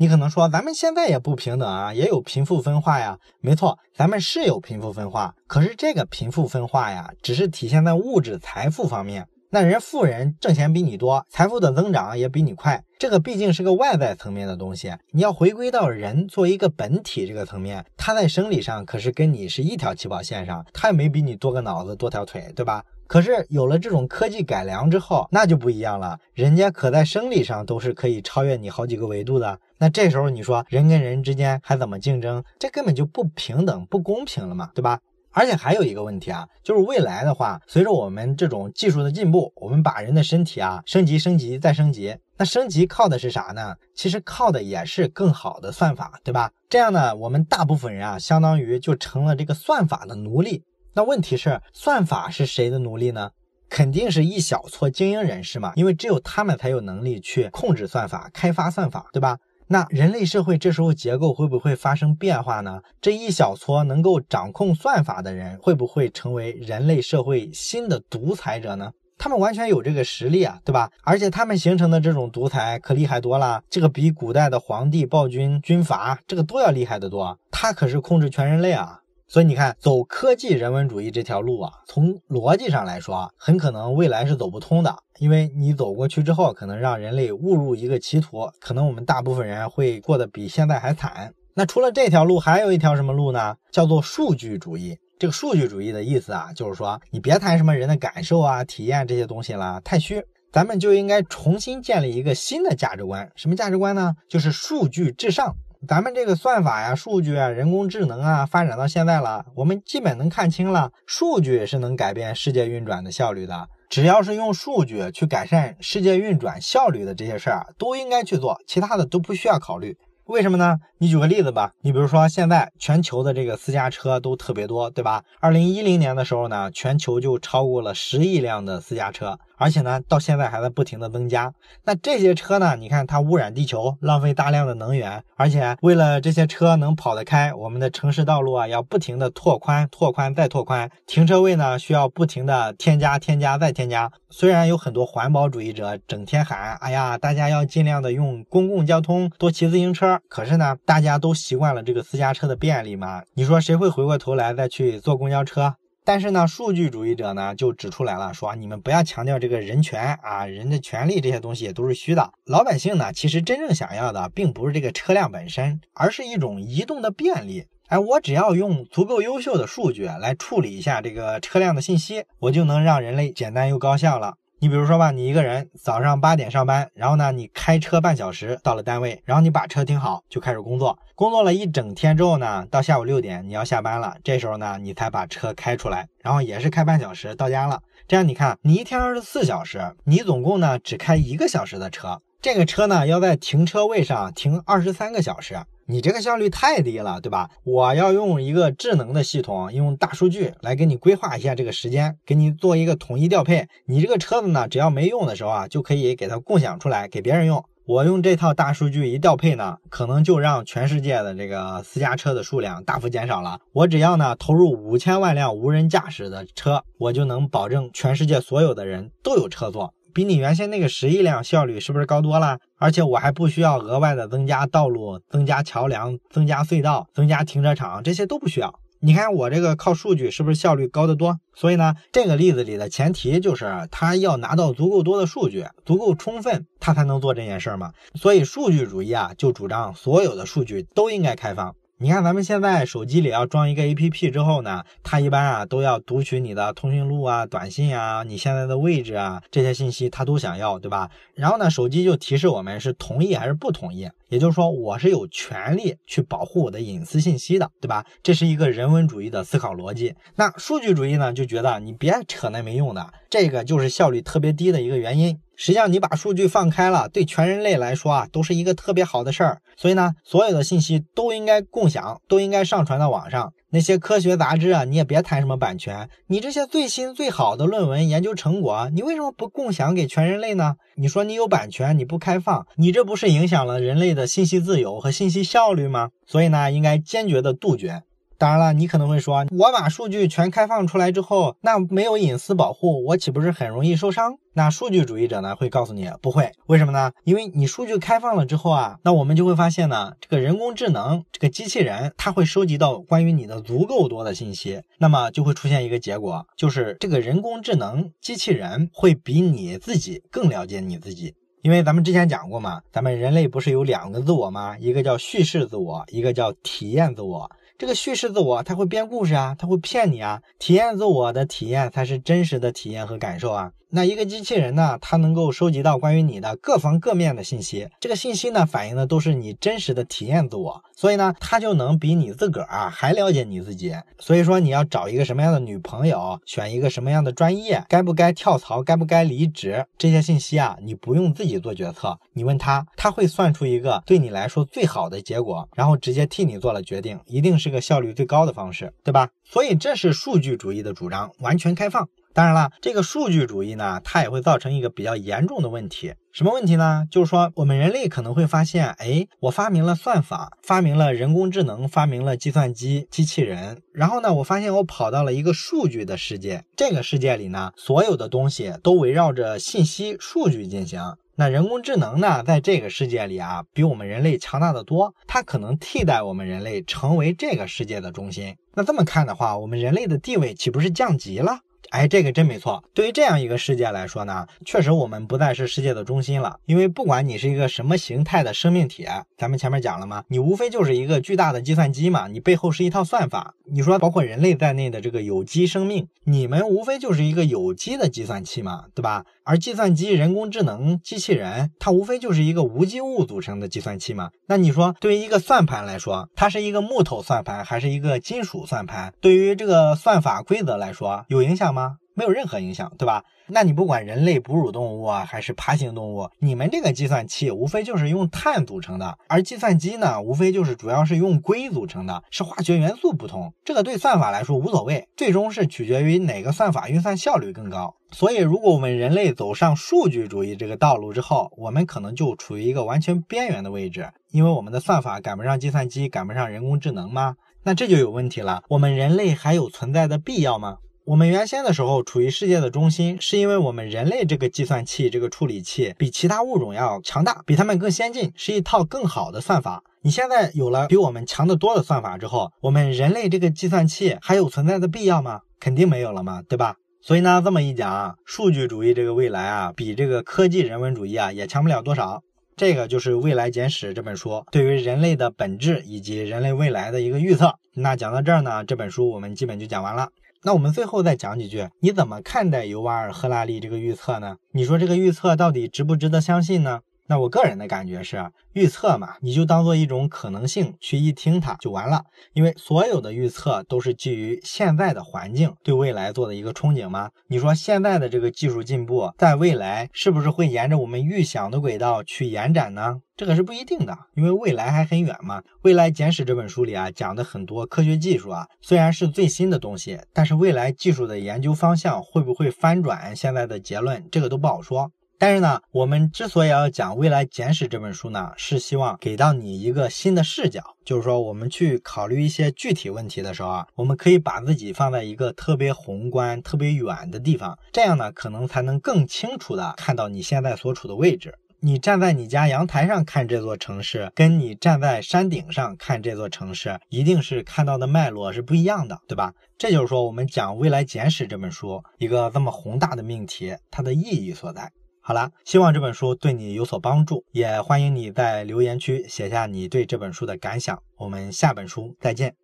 [0.00, 3.18] 你可能说，咱们现在也不平等啊，也有贫富分化呀。
[3.40, 9.26] 没错，咱们是有贫富分化，可是这个贫富分化呀，只是体现在物质财富方面。
[9.50, 14.94] 那人富人挣钱比你多，财富的增长也比你快，这个毕竟是个外在层面的东西。
[15.10, 22.84] 你要回归到人作为一个本体这个层面，他在生理上可是跟你是一条起跑线上，他也没比你多个脑子多条腿，对吧？
[23.08, 29.58] 可是有了这种科技改良之后，那就不一样了，人家可在生理上都是可以超越你好几个维度的。
[29.78, 32.44] 那这时候你说人跟人之间还怎么竞争？
[32.58, 35.00] 这根本就不平等、不公平了嘛，对吧？
[35.30, 42.16] 而且还有一个问题啊，就是未来的话，随着我们这种技术的进步，我们把人的身体啊升级、升级再升级。
[42.36, 43.74] 那升级靠的是啥呢？
[43.94, 46.50] 其实靠的也是更好的算法，对吧？
[46.68, 50.64] 这样呢，我们大部分人啊，相当于就成了这个算法的奴隶。
[50.94, 53.30] 那问题是，算法是谁的奴隶呢？
[53.68, 59.38] 肯定是一小撮精英人士嘛，因为只有他们才有能力去控制算法、开发算法，对吧？
[59.66, 62.80] 那人类社会这时候结构会不会发生变化呢？
[63.02, 68.90] 这一小撮能够掌控算法的人，会不会成为人类社会新的独裁者呢？
[69.18, 70.90] 他们完全有这个实力啊，对吧？
[71.02, 77.38] 而且他们形成的这种独裁可厉害多了，这个比古代的皇帝、暴君、军阀这个都要厉害得多。
[77.50, 79.00] 他可是控制全人类啊！
[79.30, 84.96] 所以你看，走科技人文主义这条路啊，从逻辑上来说，很可能未来是走不通的。
[85.18, 91.34] 因为你走过去之后，可能让人类误入一个歧途，可能我们大部分人会过得比现在还惨。
[91.52, 93.56] 那除了这条路，还有一条什么路呢？
[93.70, 94.96] 叫做数据主义。
[95.18, 100.24] 这个数据主义的意思啊，就是说你别谈什么人的感受啊、体验这些东西了，太虚。
[100.50, 103.30] 咱们就应该重新建立一个新的价值观。
[103.36, 104.14] 什么价值观呢？
[104.26, 105.54] 就是数据至上。
[105.86, 113.68] 咱们这个算法呀、数据啊、人工智能啊，发展到现在了，我们基本能看清了，数据是能改变世界运转的效率的。
[113.88, 119.96] 只要是用数据去改善世界运转效率的这些事儿，都应该去做，其他的都不需要考虑。
[120.24, 120.78] 为什么呢？
[120.98, 125.22] 你举个例子吧，你比如说现在全球的这个私家车都特别多，对吧？
[125.40, 129.38] 二零一零年的时候呢，全球就超过了十亿辆的私家车。
[129.58, 131.52] 而且呢，到现在还在不停的增加。
[131.84, 132.76] 那这些车呢？
[132.76, 135.22] 你看它污染地球，浪费大量的能源。
[135.36, 140.90] 而且为了这些车能跑得开，我们的城市道路啊要不停的拓宽、拓宽再拓宽。
[141.06, 144.10] 停车位呢需要不停的添加、添加再添加。
[144.30, 153.22] 虽然有很多环保主义者整天喊：“哎呀，大家要尽量的用公共交通，多骑自行车。”可是呢，大家都习惯了这个私家车的便利嘛。
[153.34, 155.74] 你说谁会回过头来再去坐公交车？
[156.08, 162.32] 但是呢，数据主义者呢就指出来了，说你们不要强调这个人权啊，人的权利这些东西也都是虚的。
[162.46, 167.66] 老百姓呢，其实真正想要的并不是这个车辆本身，而是一种移动的便利。
[167.88, 174.36] 哎，我只要用足够优秀的数据来处理一下这个车辆的信息，我就能让人类简单又高效了。
[174.60, 180.98] 你比如说吧，你一个人早上八点上班，然后呢，你开车半小时到了单位，然后你把车停好，就开始工作。
[181.14, 187.80] 工作了一整天之后呢，到下午六点你要下班了，这时候呢，你才把车开出来，然后也是开半小时到家了。
[188.08, 195.54] 这样你看，你一天二十四小时，你总共呢只开一个小时的车，这个车呢要在停车位上停二十三个小时。
[195.84, 197.50] 你这个效率太低了，对吧？
[197.62, 203.68] 我要用一个智能的系统，用大数据来给你规划一下这个时间，给你做一个统一调配。
[203.84, 207.62] 你这个车子呢，只要没用的时候啊，就可以给它共享出来给别人用。
[207.84, 213.60] 我用这套大数据一调配呢，可能就让全世界的这个私家车的数量大幅减少了。
[213.74, 219.92] 我只要呢投入五千万辆无人驾驶的车，我就能保证全世界所有的人都有车坐。
[220.12, 222.58] 比你原先那个十亿辆效率是不是高多了？
[222.76, 228.74] 而且我还不需要额外的增加道路、增加桥梁、增加隧道、增加停车场，这些都不需要。
[229.00, 231.38] 你看我这个靠数据是不是效率高得多？
[231.54, 237.92] 所以呢，这个例子里的前提就是他要拿到足够多的数据，足够充分，他才能做这件事嘛。
[238.14, 241.76] 所以数据主义啊，就主张所有的数据都应该开放。
[242.00, 251.10] 你看，咱们现在手机里要装一个 APP 之后呢，它一般啊都要读取你的通讯录啊、短信啊、你现在的位置啊这些信息，它都想要，对吧？
[251.34, 254.08] 然后呢，手机就提示我们是同意还是不同意。
[254.28, 258.04] 也就是说，我是有权利去保护我的隐私信息的，对吧？
[258.22, 260.14] 这是一个人文主义的思考逻辑。
[260.36, 265.38] 那数据主义呢，就觉得你别扯那没用的，这个就是效率特别低的一个原因。
[265.56, 269.60] 实际上，你把数据放开了，对全人类来说啊，都是一个特别好的事儿。
[269.76, 273.52] 所以呢，所有的信息都应该共享，都应该上传到网上。
[273.70, 276.08] 那些科学杂志啊，你也别谈什么版权。
[276.28, 280.76] 你这些最新最好的论文研究成果，你为什么不共享给全人类呢？
[280.96, 286.10] 你说你有版权，你不开放，你这不是影响了人类的信息自由和信息效率吗？
[286.26, 288.02] 所以呢，应该坚决的杜绝。
[288.38, 294.36] 当然了，你可能会说，我把数据全开放出来之后，那没有隐私保护，我岂不是很容易受伤？
[294.54, 297.10] 那数据主义者呢会告诉你，不会，为什么呢？
[297.24, 311.34] 因为你数据开放了之后啊，那我们就会发现呢，这个人工智能，这个机器人，它会收集到关于你的足够多的信息，那么就会出现一个结果，就是这个人工智能机器人会比你自己更了解你自己。
[311.62, 314.78] 因为咱们之前讲过嘛，咱们人类不是有两个自我吗？
[314.78, 317.50] 一个叫叙事自我，一个叫体验自我。
[317.78, 320.42] 这个叙事自我，他会编故事啊，他会骗你啊。
[320.58, 323.70] 体验自我的体验才是真实的体验和感受啊。
[323.90, 333.94] 那一个机器人呢，它能够收集到关于你的各方各面的信息，这个信息呢，反映的都是你真实的体验自我，所以呢，它就能比你自个儿啊还了解你自己。
[334.18, 349.30] 所以说，你要找一个什么样的女朋友，选一个什么样的专业，该不该跳槽，该不该离职，这些信息啊，你不用自己做决策，你问他，他会算出一个对你来说最好的结果，然后直接替你做了决定，一定是个效率最高的方式，对吧？
[349.44, 352.06] 所以这是数据主义的主张，完全开放。
[352.38, 356.14] 当然了，这个数据主义呢，它也会造成一个比较严重的问题。
[356.30, 357.04] 什么问题呢？
[357.10, 366.62] 就是说，我们人类可能会发现，哎，我发明了算法，发明了人工智能，发明了计算机机器人，然后呢，我发现我跑到了一个数据的世界。
[366.76, 371.00] 这个世界里呢，所有的东西都围绕着信息、数据进行。
[371.34, 378.54] 那人工智能呢，在这个世界里啊，比我们人类强大的多，它可能替代我们人类成为这个世界的中心。
[378.74, 381.58] 那这么看的话，我们人类的地位岂不是降级了？
[381.90, 382.82] 哎，这个真没错。
[382.94, 386.58] 对于这样一个世界来说呢，确实我们不再是世界的中心了。
[386.66, 390.24] 因为不管你是一个什么形态的生命体，咱们前面讲了吗？
[390.28, 393.54] 你无非就是一个巨大的计算机嘛，你背后是一套算法。
[393.70, 399.24] 你说包括人类在内的这个有机生命，你们无非就是一个有机的计算器嘛，对吧？
[399.44, 404.30] 而计算机、人工智能、机器人，它无非就是一个无机物组成的计算器嘛。
[404.46, 409.12] 那你说，对于一个算盘来说，它是一个木头算盘还是一个金属算盘？
[409.20, 411.77] 对于这个算法规则来说，有影响吗？
[412.14, 413.22] 没有任何影响，对吧？
[413.50, 423.54] 那你不管人类、哺乳动物啊，还是爬行动物，你们这个计算器无非就是用碳组成的，而计算机呢，无非就是主要是用硅组成的，是化学元素不同。
[423.64, 427.94] 这个对算法来说无所谓，最终是取决于哪个算法运算效率更高。
[428.10, 437.36] 所以，如果我们人类走上数据主义这个道路之后，我们可能就处于一个完全边缘的位置，因为我们的算法赶不上计算机，赶不上人工智能吗？
[437.62, 440.78] 那这就有问题了，我们人类还有存在的必要吗？
[441.08, 449.82] 我们原先的时候处于世界的中心，是因为我们人类这个计算器、这个处理器比其他物种要强大，比他们更先进，是一套更好的算法。
[450.02, 455.40] 你现在有了比我们强得多的算法之后，我们人类这个计算器还有存在的必要吗？
[455.58, 456.76] 肯定没有了嘛，对吧？
[457.00, 462.22] 所以呢，这么一讲啊，数据主义这个未来啊，比这个科技人文主义啊也强不了多少。
[462.54, 467.54] 这个就是《未来简史》这本书对于人类的本质以及人类未来的一个预测。
[467.72, 470.10] 那讲到这儿呢，这本书我们基本就讲完了。
[470.44, 474.36] 那我们最后再讲几句，你怎么看待尤瓦尔·赫拉利这个预测呢？
[474.52, 476.80] 你说这个预测到底值不值得相信呢？
[477.08, 482.04] 那我个人的感觉是，预测嘛，你就当做一种可能性去一听它就完了。
[482.34, 487.10] 因为所有的预测都是基于现在的环境对未来做的一个憧憬吗？
[487.28, 493.00] 你说现在的这个技术进步，在未来是不是会沿着我们预想的轨道去延展呢？
[493.16, 495.40] 这个是不一定的，因为未来还很远嘛。
[495.62, 504.92] 《未来简史》这本书里啊，讲的很多科学技术啊，虽然是最新的东西，但是未来技术的研究方向会不会翻转现在的结论，这个都不好说。
[505.20, 521.34] 但是呢，我们之所以要讲《未来简史》这本书呢，是希望给到你一个新的视角，就是说我们去考虑一些具体问题的时候啊，我们可以把自己放在一个特别宏观、特别远的地方，这样呢，可能才能更清楚的看到你现在所处的位置。
[521.60, 529.34] 你站在你家阳台上看这座城市，跟你站在山顶上看这座城市，一定是看到的脉络是不一样的，对吧？
[529.58, 534.70] 这就是说，我们讲《未来简史》这本书一个这么宏大的命题，它的意义所在。
[535.08, 540.82] 好啦，希望这本书对你有所帮助，也欢迎你在留言区写下你对这本书的感想。
[540.98, 542.34] 我们下本书再见。